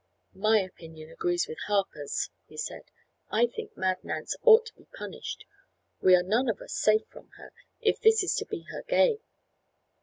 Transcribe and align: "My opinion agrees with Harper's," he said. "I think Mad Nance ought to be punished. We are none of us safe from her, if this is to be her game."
"My 0.33 0.57
opinion 0.61 1.11
agrees 1.11 1.47
with 1.47 1.59
Harper's," 1.67 2.31
he 2.47 2.57
said. 2.57 2.85
"I 3.29 3.45
think 3.45 3.77
Mad 3.77 4.03
Nance 4.03 4.35
ought 4.41 4.65
to 4.65 4.73
be 4.73 4.87
punished. 4.97 5.45
We 6.01 6.15
are 6.15 6.23
none 6.23 6.49
of 6.49 6.59
us 6.59 6.73
safe 6.73 7.05
from 7.11 7.29
her, 7.37 7.51
if 7.81 7.99
this 8.01 8.23
is 8.23 8.33
to 8.37 8.45
be 8.47 8.63
her 8.71 8.81
game." 8.81 9.19